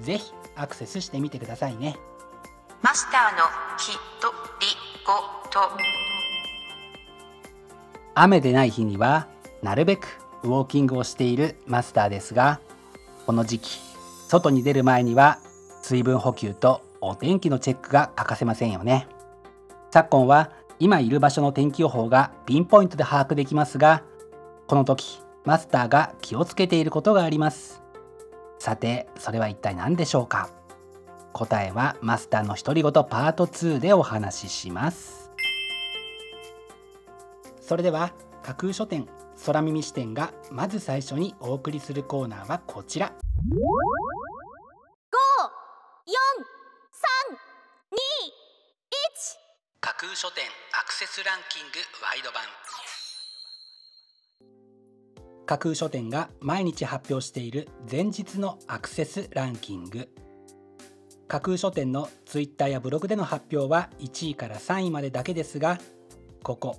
[0.00, 1.96] ぜひアクセスしてみてくださいね。
[2.82, 3.44] マスターの
[3.78, 4.28] きっと
[4.60, 4.66] り
[5.06, 5.12] ご
[5.50, 5.60] と。
[8.14, 9.26] 雨でない日には
[9.62, 10.06] なるべく
[10.42, 12.60] ウォーキングをしているマスターですが
[13.26, 13.80] この時期
[14.28, 15.38] 外に出る前には
[15.82, 19.06] 水分補給とお天気のチェックが欠かせませんよね。
[19.90, 24.02] 昨今は今いる場所の天気予報がピンポイントで把握できますが
[24.66, 27.79] この時マスターが気をつけていることがあります
[28.60, 30.50] さてそれは一体何でしょうか？
[31.32, 35.30] 答えはマスターの独り言パート2でお話しします。
[37.62, 39.08] それでは架空書店
[39.46, 43.14] 空耳視点がまず最初にお送りするコーナーはこちら。
[49.80, 52.42] 架空書店アクセスランキングワイド版
[55.50, 60.08] 架空書店が毎日発表している前日のアクセスランキング。
[61.26, 65.80] 架空書店のツイッターやブログでの発表は1位から3位までだけですが
[66.44, 66.76] ここ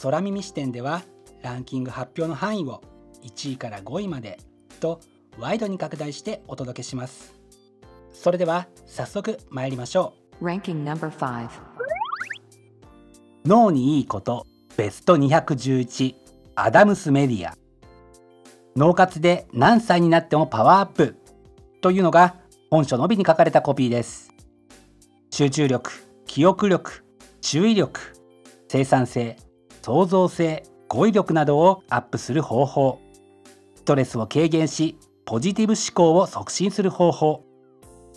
[0.00, 1.02] 空耳視点では
[1.42, 2.82] ランキング発表の範囲を
[3.22, 4.38] 1位から5位まで
[4.80, 5.00] と
[5.38, 7.34] ワイドに拡大してお届けします。
[8.14, 10.42] それでは早速参りましょう。
[10.46, 11.50] Ranking number 5
[13.44, 14.46] 脳にいいこと
[14.78, 16.14] ベスト211
[16.54, 17.65] アダムスメディア
[18.76, 21.16] 脳活で何歳になってもパワーアップ。
[21.80, 22.34] というのが
[22.70, 24.34] 本書の帯に書かれたコピーです。
[25.30, 25.92] 集中力
[26.26, 27.02] 記憶力
[27.40, 28.00] 注意力
[28.68, 29.38] 生産性
[29.80, 33.00] 創造性語彙力などをアップする方法。
[33.76, 37.44] ストレスを軽減しポジティブ思考を促進する方法。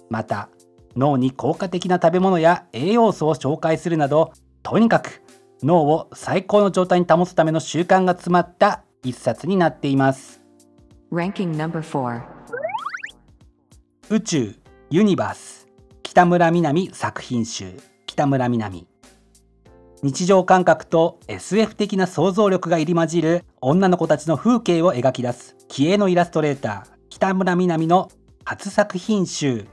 [0.09, 0.49] また
[0.97, 5.21] 脳に効果的な食べ物や栄養素を紹介するなどとにかく
[5.63, 10.38] 脳を最高の状態に保つための習慣が詰まった一冊になっています。
[11.11, 12.21] Ranking No.4
[14.11, 14.53] 宇宙
[14.91, 15.67] ユニバース
[16.03, 17.73] 北村みなみ作品集。
[18.05, 18.85] 北村みなみ。
[20.03, 26.99] 日常感覚と SF 的な想像力が入り混じる女の子たちの風景を描き出す気鋭のイラストレーター。
[27.09, 28.11] 北村みなみの
[28.43, 29.65] 初作品集。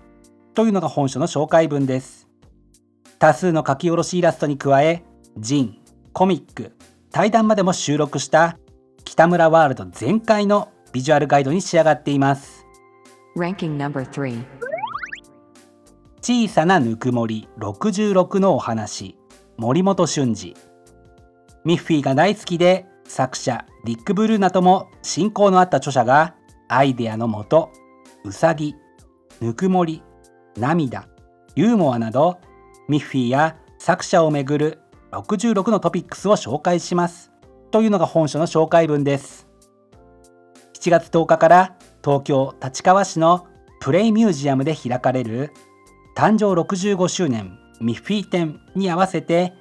[0.54, 2.28] というのが本書の紹介文です。
[3.18, 5.04] 多数の書き下ろしイラストに加え
[5.36, 5.78] ジン
[6.14, 6.72] コミック
[7.10, 8.58] 対談までも収録した
[9.04, 12.66] 北村ワールド全開のビジュアルガイドに仕上がっています。
[13.36, 14.44] Ranking number 3
[16.20, 19.16] 小さなぬくもり66のお話。
[19.56, 20.54] 森本俊二。
[21.64, 26.34] ミッフィーが大好きで作者ディック・ブルーナとも親交のあった著者が
[26.68, 27.70] アイデアのもと
[28.24, 28.74] うさぎ
[29.40, 30.02] ぬくもり
[30.56, 31.08] 涙
[31.54, 32.38] ユーモアなど
[32.88, 34.80] ミッフィーや作者をめぐる
[35.12, 37.32] 66のトピックスを紹介します。
[37.70, 39.45] というのが本書の紹介文です
[40.86, 43.48] 7月10日から東京立川市の
[43.80, 45.50] プレイミュージアムで開かれる
[46.16, 49.52] 誕生65周年ミッフィー展に合わせて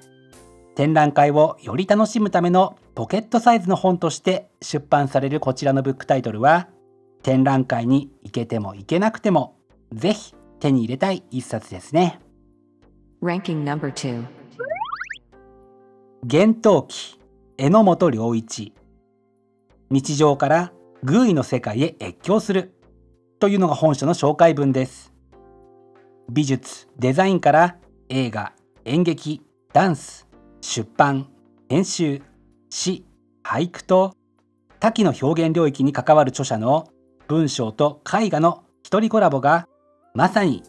[0.76, 6.68] 展覧会をより楽しむためのポケットサイズの本として出版されるこちらのブックタイトルは
[7.24, 9.56] 展覧会に行けても行けなくても
[9.92, 12.20] ぜひ手に入れたい一冊ですね。
[13.20, 14.24] Ranking number 2
[16.24, 17.18] 厳冬期
[17.58, 18.72] 榎本良一。
[19.90, 20.72] 日常から
[21.08, 22.74] 偶意の世界へ越境する。
[23.38, 25.12] というのが本書の紹介文です。
[26.28, 27.76] 美術デザインから
[28.08, 28.52] 映画
[28.84, 29.40] 演劇
[29.72, 30.26] ダンス
[30.60, 31.28] 出版
[31.68, 32.22] 編集
[32.70, 33.06] 詩
[33.44, 34.16] 俳句と
[34.80, 36.88] 多岐の表現領域に関わる著者の
[37.28, 39.68] 文章と絵画の一人コラボが
[40.12, 40.64] まさに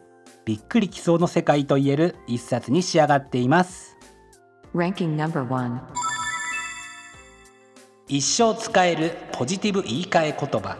[0.46, 3.98] びっくりきそうの世界といえる一冊に仕上がっています。
[8.10, 10.78] 一生使えるポジティブ言い換え言葉。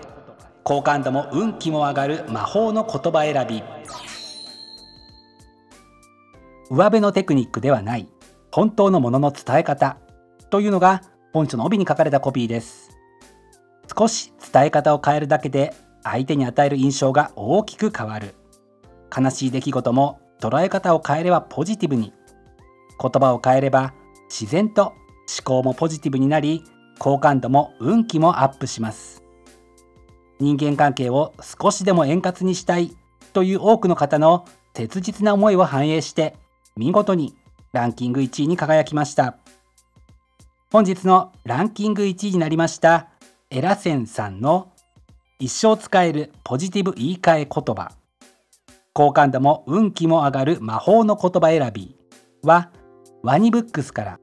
[0.64, 3.64] 好感度も運気も上がる魔法の言葉選び。
[6.70, 8.08] 上辺のテクニックではない。
[8.50, 9.98] 本当のものの伝え方。
[10.50, 11.02] というのが
[11.34, 12.92] 本書の帯に書かれたコピーです。
[13.98, 18.36] 少し伝え方を変えるだけで相手に与える印象が大きく変わる。
[19.14, 22.14] 悲しい出来事も捉え方を変えればポジティブに。
[23.02, 23.94] 言葉を変えれば
[24.30, 24.96] 自然と思
[25.44, 26.64] 考もポジティブになり
[27.00, 29.24] 好感度も運気もアップします。
[30.40, 32.96] 人間関係を少しでも円滑にしたい
[33.34, 36.36] という多くの方の切実な思いを反映して
[36.76, 37.36] 見事に
[37.72, 39.38] ランキング1位に輝きました。
[40.72, 43.08] 本日のランキング1位になりました
[43.50, 44.72] エラセンさんの
[45.40, 47.92] 一生使えるポジティブ言い換え言葉。
[48.94, 51.96] 好感度も運気も上がる魔法の言葉選び
[52.42, 52.72] は
[53.22, 54.20] ワニブックスから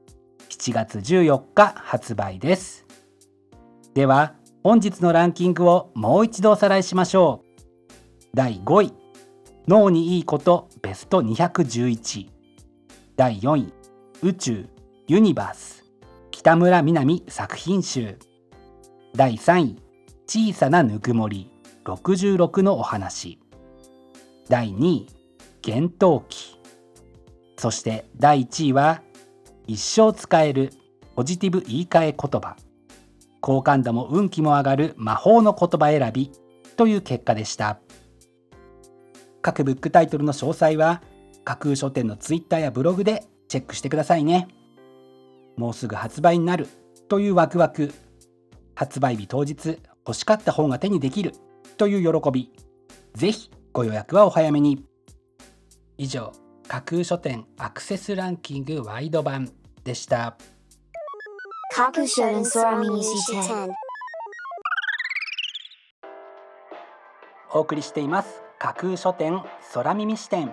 [0.65, 2.87] 7月14日発売です。
[3.93, 4.33] では
[4.63, 7.63] 本日のランキングをもう一度おさらいしましょう。
[8.33, 8.93] 第5位
[9.67, 12.29] 脳にいいことベスト211
[13.15, 13.73] 第4位
[14.23, 14.65] 宇宙
[15.07, 15.85] ユニバース
[16.31, 18.17] 北村みなみ作品集。
[19.15, 19.75] 第3位
[20.25, 21.51] 小さなぬくもり
[21.83, 23.37] 66のお話。
[24.49, 25.07] 第2位
[25.61, 26.59] 厳冬期
[27.55, 29.03] そして第1位は
[29.67, 30.71] 一生使える
[31.15, 32.55] ポジティブ言い換え言葉。
[33.41, 36.31] 好感度も運気も上がる魔法の言葉選び
[36.75, 37.79] という結果でした。
[39.41, 41.01] 各ブックタイトルの詳細は
[41.43, 44.47] 架空書店のツイッターやブログでチェックしてくださいね。
[45.55, 46.67] もうすぐ発売になる
[47.07, 47.93] というワクワク。
[48.75, 51.33] 発売日当日欲しかった本が手にできる
[51.77, 52.51] という喜び。
[53.13, 54.85] ぜひご予約はお早めに。
[55.97, 56.33] 以上。
[56.67, 59.51] 架空書店アクセスランキングワイド版
[59.83, 60.35] でした。
[61.71, 63.69] 架空書店空耳視点
[67.53, 68.41] お送りしています。
[68.57, 70.51] 架空書店空耳視点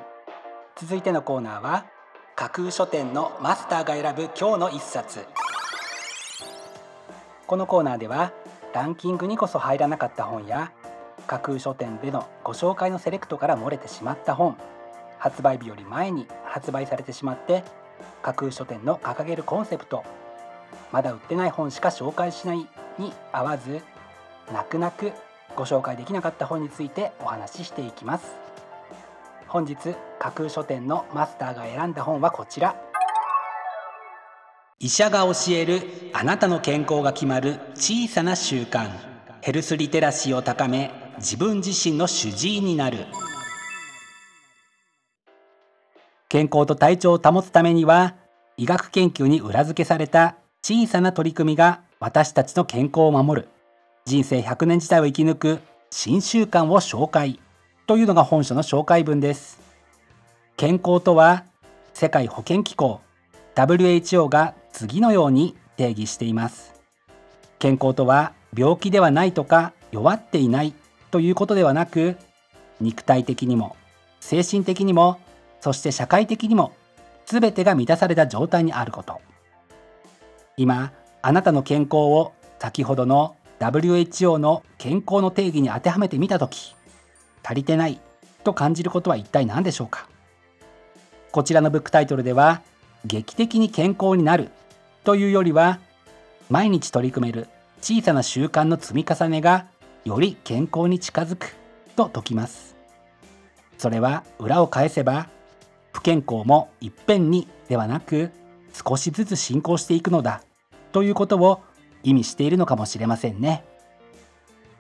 [0.76, 1.87] 続いてのコーナーは
[2.37, 5.25] 架空書店のマスターが選ぶ今日の一冊。
[7.47, 8.32] このコーナーでは
[8.75, 10.73] ランキングにこそ入らなかった本や
[11.26, 14.59] 架空書店でのご紹介のセレクトから漏れてしまった本
[15.22, 17.62] 発売日より前に発売されてしまって
[18.22, 20.02] 架空書店の掲げるコンセプト
[20.90, 22.66] まだ売ってない本しか紹介しない
[22.98, 23.82] に合わず
[24.52, 25.12] 泣く泣く
[25.54, 28.34] ご紹介できなかった本についてお話ししていきます。
[29.46, 29.76] 本日
[30.19, 32.75] 架空書店のマスターが選んだ本はこちら。
[34.80, 35.82] 医者が教える
[36.14, 38.90] あなたの健康が決まる小さな習慣。
[39.40, 43.06] ヘルスリテラシーを高め自分自身の主治医になる。
[46.32, 48.14] 健康と体調を保つためには
[48.56, 53.49] 医学研究に裏付けされた小さな取り組みが私たちの健康を守る。
[54.06, 55.58] 人生100年時代を生き抜く
[55.90, 57.38] 新習慣を紹介。
[57.87, 59.61] というのが本書の紹介文です。
[60.56, 61.44] 健康とは
[61.93, 63.02] 世界保健機構
[63.55, 66.81] WHO が次のように定義しています。
[67.58, 70.73] 健康とは病気ではないとか弱っていない
[71.11, 72.17] ということではなく
[72.81, 73.76] 肉体的にも
[74.20, 75.19] 精神的にも
[75.62, 76.73] そして社会的にも
[77.25, 79.20] 全てが満たされた状態にあること。
[80.59, 80.93] 今
[81.23, 86.75] あなたの健康を先ほどの WHO の健康の定義に当てはめてみた時
[87.45, 88.00] 足りてない
[88.42, 90.09] と感じることは一体何でしょうか？
[91.31, 92.61] こちらのブックタイトルでは
[93.04, 94.50] 劇的に健康になる
[95.04, 95.78] というよりは
[96.50, 97.49] 毎日取り組める
[97.81, 99.66] 小さな習慣の積み重ねが
[100.04, 101.54] より健康に近づく
[101.95, 102.75] と説きます。
[103.78, 105.28] それは裏を返せば
[105.92, 108.30] 不健康もいっぺんにではなく
[108.72, 110.42] 少しずつ進行していくのだ
[110.92, 111.61] ということを
[112.02, 113.64] 意味しているのかもしれませんね。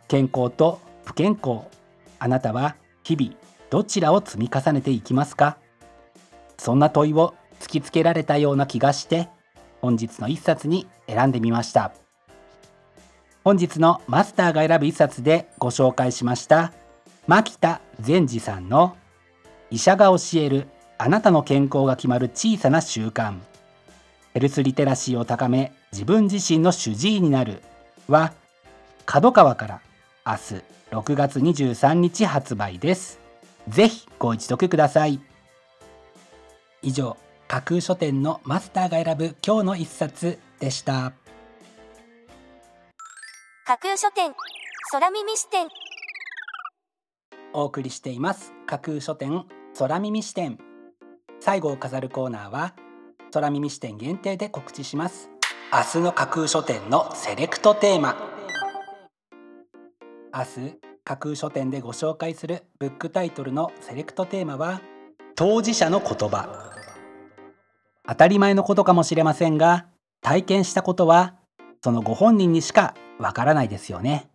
[0.08, 1.66] 健康と不健康
[2.18, 3.34] あなたは日々
[3.70, 5.56] どちらを積み重ねていきますか？
[6.58, 9.28] そんな問いを突きつけられたような気がして
[9.80, 11.92] 本日の一冊に選んでみました。
[13.44, 16.72] 本日のマスターが選ぶ一冊でご紹介しました
[17.26, 18.96] 牧田善治さんの
[19.70, 20.68] 医者が教える
[21.04, 23.40] あなたの健康が決まる小さな習慣。
[24.34, 27.60] ヘルスリテラシーを高め自分自身の主治医になる。
[28.06, 28.32] は
[29.04, 29.80] 角川から
[30.24, 30.38] 明日
[30.92, 33.18] 6月23日発売です。
[33.66, 35.18] ぜひご一読ください。
[36.82, 37.16] 以上
[37.48, 41.14] 架空書店のマスターが選ぶ今日の一冊でした。
[43.66, 44.32] 架空書店
[44.92, 45.66] 空耳視点。
[47.54, 48.52] お送りしています。
[48.66, 50.60] 架空書店空耳視点
[51.44, 52.72] 最後を飾るコーナーは
[53.32, 55.28] 空耳視点限定で告知します。
[55.72, 58.14] 明日の架空書店のセレクトテーマ。
[60.32, 64.82] 明日架空書店でご紹介するブックタイトルのセレクトテーマは
[65.34, 66.70] 当事者の言葉。
[68.06, 69.86] 当たり前のことかもしれませんが
[70.20, 71.34] 体験したことは
[71.82, 74.30] そのご本人にしかわからないですよね。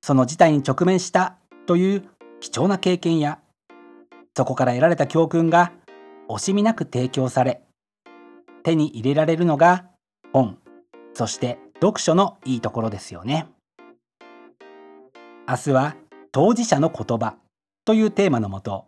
[0.00, 2.04] その事態に直面したという
[2.40, 3.38] 貴重な経験や
[4.34, 5.72] そこから得られた教訓が
[6.28, 7.62] 惜しみなく提供され
[8.62, 9.86] 手に入れられるのが
[10.32, 10.58] 本
[11.14, 13.46] そして読書のいいところですよね。
[15.48, 15.96] 明日は
[16.32, 17.36] 当事者の言葉
[17.84, 18.86] というテーマのもと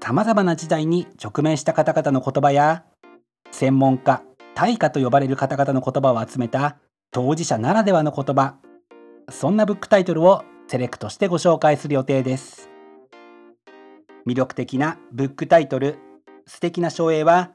[0.00, 2.84] さまざまな時代に直面した方々の言葉や
[3.50, 4.22] 専門家
[4.54, 6.78] 大家と呼ばれる方々の言葉を集めた
[7.10, 8.54] 当事者ならではの言葉
[9.30, 12.70] そんなブックタイトルをセレクトしてご紹介する予定です。
[14.26, 15.98] 魅力的なブックタイトル
[16.48, 17.52] 素敵な書影は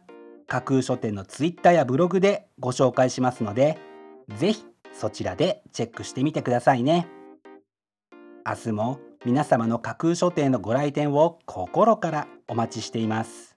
[0.47, 3.79] 架空書店のツイッターやブログでご紹介しますので
[4.37, 7.07] ぜひそちらでチェックしてみてくださいね。
[8.45, 13.55] 明日も皆様の架空書店のご来店を心からお待ちしています。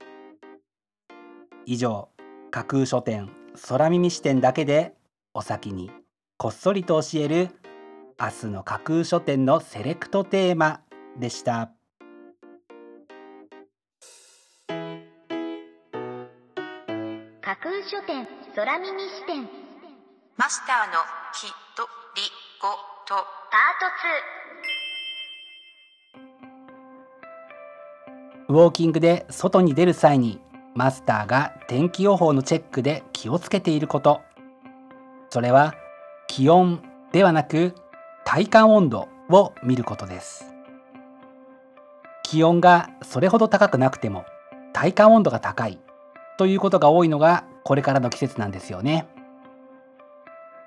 [1.67, 2.09] 以上
[2.51, 3.31] 架空書店
[3.69, 4.95] 空耳視点だけで
[5.35, 5.91] お先に
[6.39, 7.51] こっそりと教える
[8.19, 10.81] 明日の架空書店のセレクトテーマ
[11.19, 11.76] でした。
[17.67, 19.49] 空書店空耳視点。
[20.37, 20.93] マスターの
[21.35, 21.83] きと
[22.15, 22.23] り
[22.63, 22.69] ご
[23.09, 23.17] と。
[23.51, 23.83] パー
[28.47, 30.39] ト2ウォーキングで外に出る際に
[30.77, 34.21] マスターが天気予報のチェックで気をつけていること。
[35.31, 35.75] それは
[36.29, 36.81] 気温
[37.11, 37.75] ではなく
[38.25, 40.55] 体感温度を見ることです。
[42.23, 44.25] 気温がそれほど高くなくても
[44.73, 45.81] 体感温度が高い
[46.39, 49.09] ということが多いのがこれからの季節なんですよね。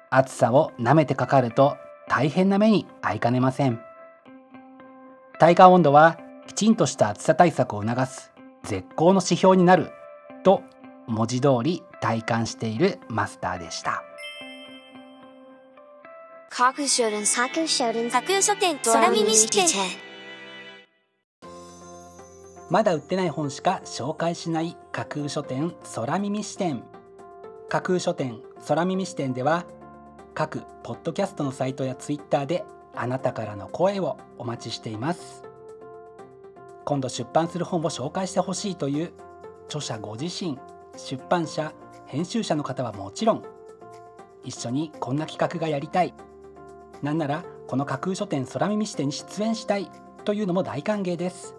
[0.09, 1.77] 暑さを舐めてかかると
[2.09, 3.79] 大変な目に遭いかねません。
[5.39, 9.91] 体感温度はきちんとした暑さ対策を促す絶好の指標になる
[10.43, 10.61] と
[11.07, 14.03] 文字通り体感しているマスターでした。
[16.49, 17.47] 架空書店書
[18.57, 20.08] 店空耳視点
[22.69, 26.83] まだ売ってない本しか紹介しない架空書店空耳視点。
[27.67, 29.65] 架空書店空耳視点では
[30.35, 32.63] 各ポッドキャストのサイトやツイッターで
[32.95, 35.43] あなたからの声をお待ちしています。
[36.85, 39.13] 今度出版する本を紹介してほしいという
[39.65, 40.59] 著者ご自身
[40.95, 41.73] 出版社
[42.05, 43.43] 編集者の方はもちろん
[44.43, 46.13] 一緒にこんな企画がやりたい。
[47.01, 49.89] なんならこの架空書店空耳視点に出演したい
[50.23, 51.58] というのも大歓迎です。